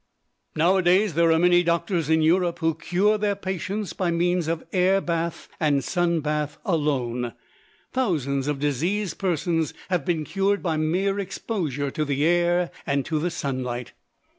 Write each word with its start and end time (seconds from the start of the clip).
Now 0.55 0.77
a 0.77 0.81
days, 0.81 1.13
there 1.13 1.31
are 1.31 1.37
many 1.37 1.61
doctors 1.61 2.09
in 2.09 2.23
Europe 2.23 2.57
who 2.57 2.73
cure 2.73 3.19
their 3.19 3.35
patients 3.35 3.93
by 3.93 4.09
means 4.09 4.47
of 4.47 4.65
air 4.73 4.99
bath 4.99 5.47
and 5.59 5.83
sun 5.83 6.21
bath 6.21 6.57
alone. 6.65 7.33
Thousands 7.93 8.47
of 8.47 8.57
diseased 8.57 9.19
persons 9.19 9.75
have 9.91 10.03
been 10.03 10.25
cured 10.25 10.63
by 10.63 10.75
mere 10.75 11.19
exposure 11.19 11.91
to 11.91 12.03
the 12.03 12.25
air 12.25 12.71
and 12.87 13.05
to 13.05 13.19
the 13.19 13.29
sunlight. 13.29 13.93